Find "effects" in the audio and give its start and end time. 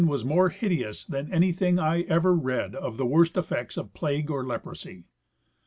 3.37-3.77